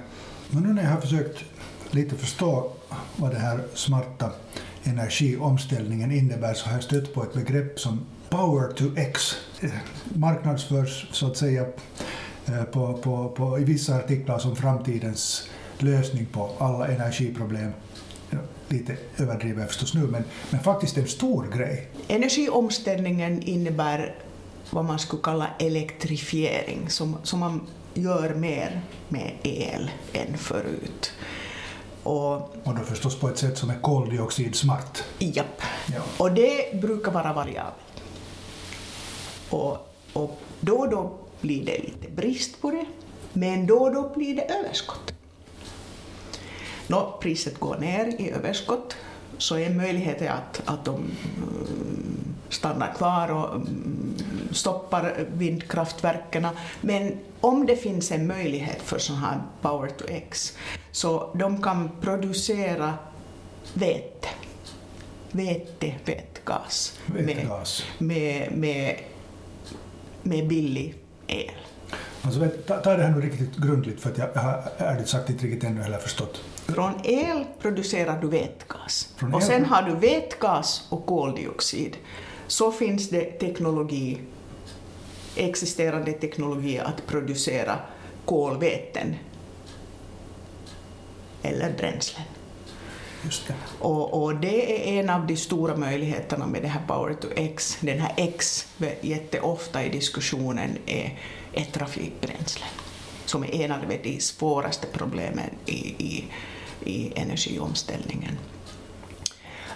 Men 0.49 0.63
nu 0.63 0.73
när 0.73 0.83
jag 0.83 0.89
har 0.89 1.01
försökt 1.01 1.43
lite 1.91 2.15
förstå 2.15 2.71
vad 3.15 3.31
den 3.31 3.41
här 3.41 3.59
smarta 3.73 4.31
energiomställningen 4.83 6.11
innebär 6.11 6.53
så 6.53 6.65
har 6.65 6.73
jag 6.73 6.83
stött 6.83 7.13
på 7.13 7.23
ett 7.23 7.33
begrepp 7.33 7.79
som 7.79 8.05
Power 8.31 8.73
to 8.73 8.83
X. 8.97 9.35
Marknadsförs 10.03 11.07
så 11.11 11.27
att 11.27 11.37
säga 11.37 11.65
eh, 12.45 12.63
på, 12.63 12.93
på, 12.93 13.29
på, 13.29 13.59
i 13.59 13.63
vissa 13.63 13.95
artiklar 13.95 14.39
som 14.39 14.55
framtidens 14.55 15.49
lösning 15.77 16.25
på 16.25 16.49
alla 16.57 16.87
energiproblem. 16.87 17.71
Lite 18.67 18.97
överdrivet 19.17 19.67
förstås 19.67 19.93
nu, 19.93 20.01
men, 20.01 20.23
men 20.49 20.63
faktiskt 20.63 20.97
en 20.97 21.07
stor 21.07 21.47
grej. 21.57 21.87
Energiomställningen 22.07 23.43
innebär 23.43 24.15
vad 24.69 24.85
man 24.85 24.99
skulle 24.99 25.21
kalla 25.21 25.47
elektrifiering, 25.59 26.89
som, 26.89 27.17
som 27.23 27.39
man 27.39 27.67
gör 27.93 28.35
mer 28.35 28.81
med 29.09 29.31
el 29.43 29.91
än 30.13 30.37
förut. 30.37 31.11
Och, 32.03 32.33
och 32.35 32.75
då 32.79 32.83
förstås 32.85 33.19
på 33.19 33.29
ett 33.29 33.37
sätt 33.37 33.57
som 33.57 33.69
är 33.69 33.79
koldioxidsmart. 33.81 35.03
Japp. 35.19 35.61
Ja. 35.93 36.01
Och 36.17 36.31
det 36.31 36.81
brukar 36.81 37.11
vara 37.11 37.33
variabelt. 37.33 37.90
Och, 39.51 39.77
och 40.13 40.39
då 40.59 40.75
och 40.75 40.89
då 40.89 41.17
blir 41.41 41.65
det 41.65 41.77
lite 41.77 42.11
brist 42.11 42.61
på 42.61 42.71
det, 42.71 42.85
men 43.33 43.67
då 43.67 43.75
och 43.75 43.93
då 43.93 44.11
blir 44.15 44.35
det 44.35 44.41
överskott. 44.41 45.13
Nå, 46.87 47.17
priset 47.21 47.59
går 47.59 47.77
ner 47.77 48.21
i 48.21 48.31
överskott, 48.31 48.95
så 49.37 49.57
är 49.57 49.69
möjligheten 49.69 50.27
att, 50.27 50.61
att 50.65 50.85
de 50.85 50.95
mm, 50.95 52.35
stannar 52.49 52.93
kvar 52.93 53.31
och 53.31 53.55
mm, 53.55 54.15
stoppar 54.51 55.25
vindkraftverken. 55.33 56.47
Men 56.81 57.19
om 57.41 57.65
det 57.65 57.75
finns 57.75 58.11
en 58.11 58.27
möjlighet 58.27 58.81
för 58.81 58.99
sån 58.99 59.15
här 59.15 59.41
Power 59.61 59.89
to 59.89 60.05
X, 60.07 60.57
så 60.91 61.35
de 61.35 61.61
kan 61.61 61.89
producera 62.01 62.93
vete, 63.73 64.29
vete, 65.31 65.95
vätgas, 66.05 66.99
vätgas. 67.05 67.83
Med, 67.97 68.07
med, 68.07 68.51
med 68.51 68.99
med 70.23 70.47
billig 70.47 70.95
el. 71.27 71.51
Alltså, 72.21 72.47
ta, 72.67 72.77
ta 72.77 72.97
det 72.97 73.03
här 73.03 73.11
nu 73.11 73.21
riktigt 73.21 73.55
grundligt 73.55 74.01
för 74.01 74.09
att 74.11 74.17
jag 74.17 74.41
har 74.41 74.63
ärligt 74.77 75.07
sagt 75.07 75.29
inte 75.29 75.45
riktigt 75.45 75.63
ännu 75.63 75.81
heller 75.81 75.97
förstått. 75.97 76.41
Från 76.55 76.93
el 77.03 77.45
producerar 77.61 78.21
du 78.21 78.27
vätgas 78.27 79.13
Från 79.17 79.33
och 79.33 79.43
sen 79.43 79.65
har 79.65 79.81
du 79.81 79.95
vätgas 79.95 80.87
och 80.89 81.05
koldioxid. 81.05 81.97
Så 82.47 82.71
finns 82.71 83.09
det 83.09 83.23
teknologi, 83.23 84.21
existerande 85.35 86.11
teknologi 86.11 86.79
att 86.79 87.07
producera 87.07 87.75
kolväten 88.25 89.15
eller 91.41 91.73
bränslen. 91.77 92.23
Och, 93.79 94.23
och, 94.23 94.35
det 94.35 94.89
är 94.89 94.99
en 94.99 95.09
av 95.09 95.27
de 95.27 95.37
stora 95.37 95.75
möjligheterna 95.75 96.47
med 96.47 96.61
det 96.61 96.67
här 96.67 96.81
Power 96.87 97.13
to 97.13 97.27
X. 97.35 97.77
Den 97.81 97.99
här 97.99 98.13
X, 98.17 98.67
jätteofta 99.01 99.83
i 99.83 99.89
diskussionen, 99.89 100.77
är, 100.85 101.19
är 101.53 101.63
trafikbränslen, 101.63 102.69
som 103.25 103.43
är 103.43 103.53
en 103.53 103.71
av 103.71 103.79
de 104.03 104.19
svåraste 104.19 104.87
problemen 104.93 105.49
i, 105.65 105.77
i, 105.77 106.25
i 106.83 107.13
energiomställningen. 107.15 108.37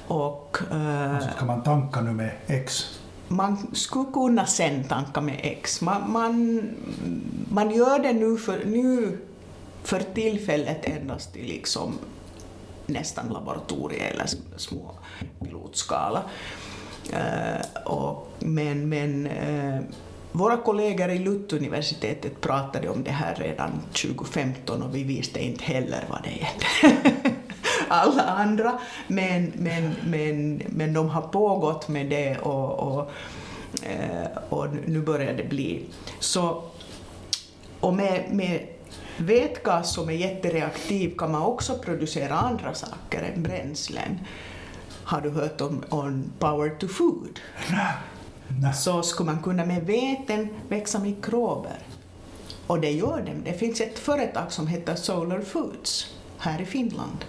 Och, 0.08 0.58
uh, 0.72 1.16
alltså 1.16 1.30
ska 1.36 1.46
man 1.46 1.64
tanka 1.64 2.02
nu 2.02 2.12
med 2.12 2.32
X? 2.48 3.00
Man 3.28 3.76
skulle 3.76 4.12
kunna 4.14 4.46
sen 4.46 4.84
tanka 4.84 5.22
med 5.22 5.40
X. 5.44 5.82
Man, 5.82 6.12
man, 6.12 6.62
man 7.50 7.72
gör 7.72 8.00
det 8.00 8.14
nu 8.14 8.38
för, 8.38 8.66
nu 8.66 9.18
för 9.84 10.00
tillfället 10.00 10.86
endast 10.86 11.36
i 11.36 11.44
liksom 11.44 12.00
nästan 12.86 13.30
laboratorier 13.30 14.12
eller 14.12 14.28
små 14.58 14.92
pilotskala. 15.44 16.24
Uh, 17.14 17.84
och, 17.86 18.28
men 18.40 18.90
men 18.90 19.28
uh, 19.28 19.82
våra 20.32 20.58
kollegor 20.58 21.10
i 21.10 21.20
Lutuniversitetet 21.20 22.42
pratade 22.42 22.90
om 22.90 23.04
det 23.04 23.12
här 23.12 23.36
redan 23.36 23.72
2015 23.94 24.84
och 24.84 24.96
vi 24.96 25.04
visste 25.04 25.44
inte 25.44 25.64
heller 25.64 26.04
vad 26.10 26.24
det 26.24 26.42
är. 26.42 26.50
Alla 27.88 28.24
andra, 28.24 28.80
men, 29.08 29.52
men, 29.56 29.96
men, 30.06 30.62
men 30.68 30.94
de 30.94 31.10
har 31.10 31.22
pågått 31.22 31.88
med 31.88 32.10
det 32.10 32.38
och, 32.38 32.80
och, 32.80 33.12
uh, 33.84 34.38
och 34.50 34.68
nu 34.86 35.02
börjar 35.02 35.34
det 35.34 35.50
bli. 35.50 35.86
Så, 36.20 36.64
och 37.80 37.94
med, 37.94 38.26
med 38.32 38.68
Vätgas 39.18 39.94
som 39.94 40.10
är 40.10 40.14
jättereaktiv 40.14 41.18
kan 41.18 41.32
man 41.32 41.42
också 41.42 41.78
producera 41.78 42.36
andra 42.36 42.74
saker 42.74 43.32
än 43.34 43.44
bränslen. 43.44 44.20
Har 45.04 45.22
du 45.22 45.30
hört 45.30 45.62
om, 45.62 45.84
om 45.90 46.24
power 46.40 46.70
to 46.70 46.88
food? 46.88 47.40
Nej. 47.72 48.74
Så 48.74 49.04
skulle 49.04 49.32
man 49.32 49.44
kunna 49.44 49.66
med 49.66 49.86
väten 49.86 50.50
växa 50.70 51.00
mikrober. 51.00 51.80
Och 52.68 52.82
det 52.82 52.92
gör 52.92 53.24
de. 53.26 53.52
Det 53.52 53.58
finns 53.58 53.82
ett 53.82 54.00
företag 54.00 54.52
som 54.52 54.68
heter 54.68 54.96
Solar 54.96 55.42
Foods 55.42 56.16
här 56.38 56.62
i 56.62 56.66
Finland 56.66 57.26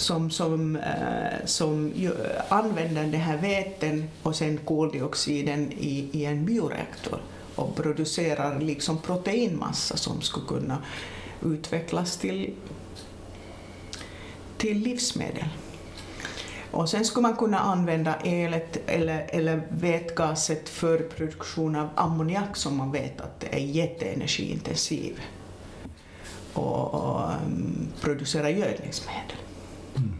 som, 0.00 0.30
som, 0.30 0.76
äh, 0.76 1.44
som 1.44 1.92
använder 2.48 3.02
den 3.02 3.20
här 3.20 3.36
väten 3.36 4.08
och 4.22 4.36
sen 4.36 4.58
koldioxiden 4.64 5.72
i, 5.72 6.08
i 6.12 6.24
en 6.24 6.44
bioreaktor 6.44 7.20
och 7.60 7.76
producerar 7.76 8.60
liksom 8.60 8.98
proteinmassa 8.98 9.96
som 9.96 10.20
skulle 10.20 10.46
kunna 10.46 10.78
utvecklas 11.42 12.16
till, 12.16 12.54
till 14.56 14.78
livsmedel. 14.78 15.48
Och 16.70 16.88
sen 16.88 17.04
skulle 17.04 17.22
man 17.22 17.36
kunna 17.36 17.58
använda 17.58 18.14
elet 18.14 18.78
eller, 18.86 19.26
eller 19.28 19.62
vätgaset 19.70 20.68
för 20.68 20.98
produktion 20.98 21.76
av 21.76 21.88
ammoniak 21.94 22.56
som 22.56 22.76
man 22.76 22.92
vet 22.92 23.20
att 23.20 23.44
är 23.50 23.58
jätteenergiintensiv 23.58 25.20
och, 26.52 26.94
och 26.94 27.20
um, 27.20 27.88
producera 28.00 28.50
gödningsmedel. 28.50 29.36
Mm. 29.96 30.12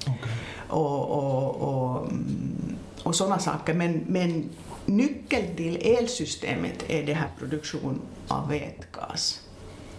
Okay. 0.00 0.32
Och, 0.68 1.10
och, 1.10 1.54
och, 1.56 2.10
mm, 2.10 2.76
och 3.02 3.14
sådana 3.14 3.38
saker. 3.38 3.74
Men, 3.74 4.04
men 4.06 4.48
nyckeln 4.96 5.56
till 5.56 5.96
elsystemet 5.96 6.84
är 6.88 7.02
det 7.02 7.14
här 7.14 7.30
produktion 7.38 8.00
av 8.28 8.48
vätgas. 8.48 9.40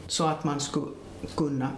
Så 0.07 0.25
att 0.25 0.43
man 0.43 0.59
skulle 0.59 0.91
kunna, 1.35 1.69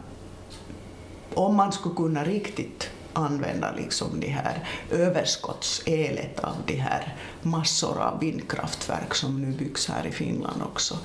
om 1.33 1.55
man 1.55 1.71
skulle 1.71 1.95
kunna 1.95 2.23
riktigt 2.23 2.89
använda 3.13 3.71
liksom 3.71 4.19
det 4.19 4.27
här 4.27 4.67
överskottselet 4.91 6.39
av 6.39 6.55
de 6.65 6.75
här 6.75 7.15
massor 7.41 8.01
av 8.01 8.19
vindkraftverk 8.19 9.15
som 9.15 9.41
nu 9.41 9.57
byggs 9.57 9.89
här 9.89 10.07
i 10.07 10.11
Finland 10.11 10.61
också, 10.61 10.97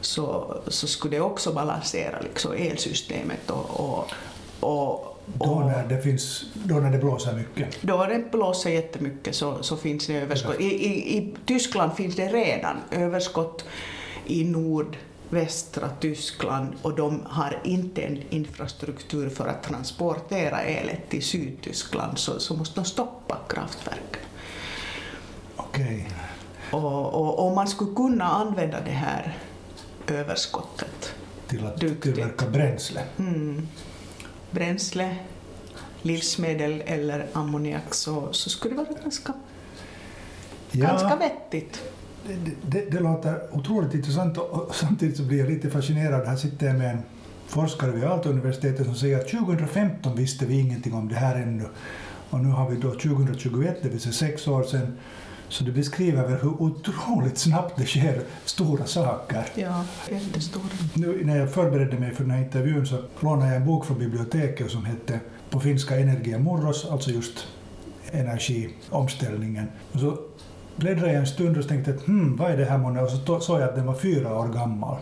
så, 0.00 0.56
så 0.66 0.86
skulle 0.86 1.16
det 1.16 1.22
också 1.22 1.52
balansera 1.52 2.20
liksom 2.20 2.52
elsystemet 2.52 3.50
och, 3.50 3.80
och, 3.80 4.10
och 4.60 5.09
då 5.34 5.60
när, 5.60 5.88
det 5.88 6.02
finns, 6.02 6.44
då 6.54 6.74
när 6.74 6.90
det 6.90 6.98
blåser 6.98 7.32
mycket? 7.32 7.82
Då 7.82 8.06
det 8.06 8.30
blåser 8.30 8.70
jättemycket 8.70 9.34
så, 9.34 9.62
så 9.62 9.76
finns 9.76 10.06
det 10.06 10.14
överskott. 10.14 10.60
I, 10.60 10.64
i, 10.64 11.18
I 11.18 11.34
Tyskland 11.46 11.92
finns 11.92 12.16
det 12.16 12.28
redan 12.28 12.76
överskott 12.90 13.64
i 14.26 14.44
nordvästra 14.44 15.88
Tyskland 16.00 16.74
och 16.82 16.96
de 16.96 17.22
har 17.26 17.60
inte 17.64 18.02
en 18.02 18.22
infrastruktur 18.30 19.28
för 19.28 19.46
att 19.48 19.62
transportera 19.62 20.62
elet 20.62 21.08
till 21.08 21.22
Sydtyskland 21.22 22.18
så, 22.18 22.40
så 22.40 22.54
måste 22.54 22.80
de 22.80 22.84
stoppa 22.84 23.38
kraftverken. 23.48 24.22
Okej. 25.56 25.84
Okay. 25.84 26.80
Och, 26.80 27.14
och, 27.14 27.46
och 27.46 27.54
man 27.54 27.68
skulle 27.68 27.94
kunna 27.94 28.24
använda 28.24 28.80
det 28.80 28.90
här 28.90 29.38
överskottet 30.06 31.14
till 31.48 31.66
att 31.66 31.80
tillverka 31.80 32.46
bränsle. 32.46 33.02
Mm 33.18 33.68
bränsle, 34.50 35.16
livsmedel 36.02 36.82
eller 36.86 37.26
ammoniak 37.32 37.94
så, 37.94 38.32
så 38.32 38.50
skulle 38.50 38.74
det 38.74 38.82
vara 38.82 39.02
ganska, 39.02 39.32
ja, 40.70 40.86
ganska 40.86 41.16
vettigt. 41.16 41.82
Det, 42.26 42.52
det, 42.62 42.90
det, 42.90 43.00
låter 43.00 43.56
otroligt 43.56 43.94
intressant 43.94 44.38
och 44.38 44.74
samtidigt 44.74 45.16
så 45.16 45.22
blir 45.22 45.38
jag 45.38 45.50
lite 45.50 45.70
fascinerad. 45.70 46.26
Här 46.26 46.36
sitter 46.36 46.66
jag 46.66 46.78
med 46.78 46.90
en 46.90 47.02
forskare 47.46 47.90
vid 47.90 48.04
Aalto-universitetet 48.04 48.86
som 48.86 48.94
säger 48.94 49.18
att 49.18 49.28
2015 49.28 50.16
visste 50.16 50.46
vi 50.46 50.60
ingenting 50.60 50.94
om 50.94 51.08
det 51.08 51.14
här 51.14 51.36
ännu. 51.36 51.64
Och 52.30 52.40
nu 52.40 52.48
har 52.48 52.70
vi 52.70 52.76
då 52.76 52.90
2021, 52.90 53.78
det 53.82 53.88
vill 53.88 54.00
säga 54.00 54.12
sex 54.12 54.48
år 54.48 54.62
sedan, 54.62 54.98
så 55.50 55.64
det 55.64 55.72
beskriver 55.72 56.38
hur 56.42 56.62
otroligt 56.62 57.38
snabbt 57.38 57.76
det 57.76 57.86
sker 57.86 58.22
stora 58.44 58.86
saker. 58.86 59.44
Ja, 59.54 59.84
jättestora. 60.10 60.64
Nu 60.94 61.24
när 61.24 61.38
jag 61.38 61.52
förberedde 61.54 61.98
mig 61.98 62.14
för 62.14 62.24
den 62.24 62.30
här 62.30 62.44
intervjun 62.44 62.86
så 62.86 62.98
lånade 63.20 63.46
jag 63.46 63.56
en 63.56 63.66
bok 63.66 63.86
från 63.86 63.98
biblioteket 63.98 64.70
som 64.70 64.84
hette 64.84 65.20
på 65.50 65.60
finska 65.60 65.98
Energia 65.98 66.38
Murros, 66.38 66.86
alltså 66.90 67.10
just 67.10 67.46
energiomställningen. 68.10 69.66
Och 69.92 70.00
så 70.00 70.18
bläddrade 70.76 71.12
jag 71.12 71.20
en 71.20 71.26
stund 71.26 71.58
och 71.58 71.68
tänkte 71.68 71.90
att 71.90 72.06
hmm, 72.06 72.36
vad 72.36 72.50
är 72.50 72.56
det 72.56 72.64
här 72.64 72.78
månne? 72.78 73.02
Och 73.02 73.10
så 73.10 73.40
såg 73.40 73.60
jag 73.60 73.68
att 73.68 73.74
den 73.74 73.86
var 73.86 73.94
fyra 73.94 74.38
år 74.38 74.48
gammal. 74.48 74.96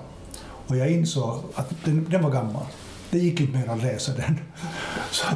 Och 0.66 0.76
jag 0.76 0.90
insåg 0.90 1.40
att 1.54 1.74
den, 1.84 2.06
den 2.10 2.22
var 2.22 2.30
gammal. 2.30 2.64
Det 3.10 3.18
gick 3.18 3.40
inte 3.40 3.58
mer 3.58 3.68
att 3.68 3.82
läsa 3.82 4.12
den. 4.12 4.40
Så 5.10 5.26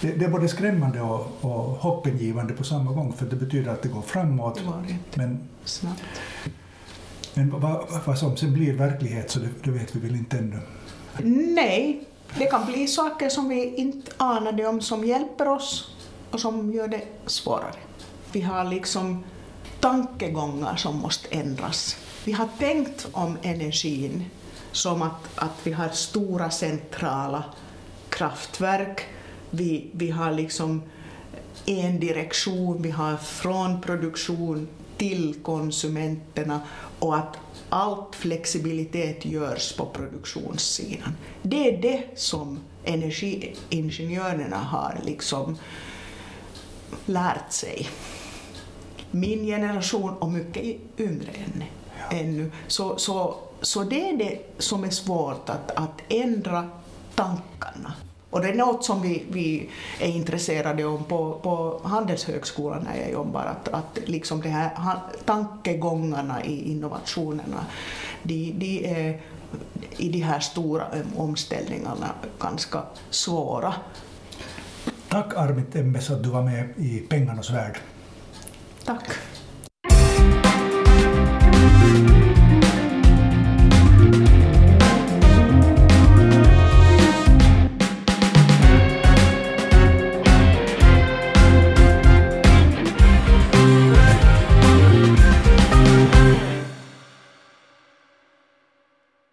det, 0.00 0.12
det, 0.12 0.24
är 0.24 0.28
både 0.28 0.48
skrämmande 0.48 1.00
och, 1.00 1.36
och 1.40 1.60
hoppingivande 1.60 2.54
på 2.54 2.64
samma 2.64 2.92
gång 2.92 3.12
för 3.12 3.26
det 3.26 3.36
betyder 3.36 3.72
att 3.72 3.82
det 3.82 3.88
går 3.88 4.02
framåt. 4.02 4.60
men 5.14 5.48
snabbt. 5.64 6.02
Men 7.34 7.60
vad, 7.60 7.86
vad 8.06 8.18
som 8.18 8.36
sen 8.36 8.52
blir 8.52 8.72
verklighet 8.72 9.30
så 9.30 9.38
det, 9.38 9.48
det 9.64 9.70
vet 9.70 9.96
vi 9.96 10.00
väl 10.00 10.16
inte 10.16 10.38
ännu? 10.38 10.58
Nej, 11.54 12.04
det 12.38 12.46
kan 12.46 12.66
bli 12.66 12.86
saker 12.86 13.28
som 13.28 13.48
vi 13.48 13.74
inte 13.74 14.12
anade 14.16 14.66
om 14.66 14.80
som 14.80 15.04
hjälper 15.04 15.48
oss 15.48 15.96
och 16.30 16.40
som 16.40 16.72
gör 16.72 16.88
det 16.88 17.02
svårare. 17.26 17.74
Vi 18.32 18.40
har 18.40 18.64
liksom 18.64 19.24
tankegångar 19.80 20.76
som 20.76 20.96
måste 20.96 21.28
ändras. 21.36 21.96
Vi 22.24 22.32
har 22.32 22.48
tänkt 22.58 23.08
om 23.12 23.36
energin 23.42 24.24
som 24.72 25.02
att, 25.02 25.28
att 25.34 25.60
vi 25.62 25.72
har 25.72 25.88
stora 25.88 26.50
centrala 26.50 27.44
kraftverk 28.08 29.06
vi, 29.50 29.90
vi 29.92 30.10
har 30.10 30.32
liksom 30.32 30.82
en 31.66 32.00
direktion, 32.00 32.82
vi 32.82 32.90
har 32.90 33.16
från 33.16 33.80
produktion 33.80 34.68
till 34.96 35.34
konsumenterna 35.42 36.60
och 36.98 37.16
att 37.16 37.36
allt 37.68 38.14
flexibilitet 38.14 39.24
görs 39.24 39.76
på 39.76 39.86
produktionssidan. 39.86 41.16
Det 41.42 41.68
är 41.68 41.82
det 41.82 42.04
som 42.14 42.60
energiingenjörerna 42.84 44.56
har 44.56 45.00
liksom 45.04 45.58
lärt 47.06 47.52
sig. 47.52 47.88
Min 49.10 49.46
generation 49.46 50.14
och 50.18 50.32
mycket 50.32 50.64
yngre 50.98 51.30
än, 51.32 51.64
ännu. 52.10 52.50
Så, 52.66 52.98
så, 52.98 53.36
så 53.60 53.82
det 53.84 54.08
är 54.08 54.16
det 54.16 54.38
som 54.58 54.84
är 54.84 54.90
svårt, 54.90 55.48
att, 55.48 55.70
att 55.70 56.02
ändra 56.08 56.68
tankarna. 57.14 57.94
Och 58.30 58.42
det 58.42 58.48
är 58.48 58.54
något 58.54 58.84
som 58.84 59.02
vi, 59.02 59.24
vi 59.30 59.70
är 60.00 60.08
intresserade 60.08 60.84
om 60.84 61.04
på, 61.04 61.40
på 61.42 61.80
Handelshögskolan 61.88 62.82
när 62.82 63.00
jag 63.00 63.12
jobbar, 63.12 63.44
att, 63.44 63.68
att 63.68 63.98
liksom 64.04 64.40
de 64.40 64.48
här 64.48 64.70
tankegångarna 65.24 66.44
i 66.44 66.70
innovationerna, 66.70 67.66
de, 68.22 68.52
de 68.58 68.86
är 68.86 69.20
i 69.96 70.08
de 70.08 70.20
här 70.20 70.40
stora 70.40 70.86
omställningarna 71.16 72.10
ganska 72.40 72.82
svåra. 73.10 73.74
Tack 75.08 75.36
Armit 75.36 75.76
Emmes 75.76 76.10
att 76.10 76.22
du 76.22 76.28
var 76.28 76.42
med 76.42 76.74
i 76.76 76.98
Pengarnas 76.98 77.50
värld. 77.50 77.78
Tack. 78.84 79.04